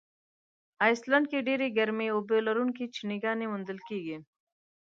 آیسلنډ 0.85 1.25
کې 1.31 1.45
ډېرې 1.47 1.67
ګرمي 1.77 2.07
اوبه 2.11 2.37
لرونکي 2.47 2.85
چینهګانې 2.95 3.45
موندل 3.51 3.79
کیږي. 3.87 4.17